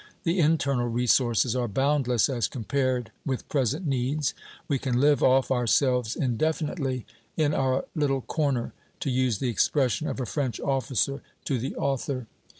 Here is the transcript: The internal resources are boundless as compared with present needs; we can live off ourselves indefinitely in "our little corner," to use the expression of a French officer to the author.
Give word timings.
The 0.23 0.39
internal 0.39 0.87
resources 0.87 1.55
are 1.55 1.67
boundless 1.67 2.27
as 2.27 2.47
compared 2.47 3.11
with 3.23 3.47
present 3.49 3.85
needs; 3.85 4.33
we 4.67 4.79
can 4.79 4.99
live 4.99 5.21
off 5.21 5.51
ourselves 5.51 6.15
indefinitely 6.15 7.05
in 7.37 7.53
"our 7.53 7.85
little 7.93 8.21
corner," 8.21 8.73
to 9.01 9.11
use 9.11 9.37
the 9.37 9.49
expression 9.49 10.07
of 10.07 10.19
a 10.19 10.25
French 10.25 10.59
officer 10.59 11.21
to 11.45 11.59
the 11.59 11.75
author. 11.75 12.25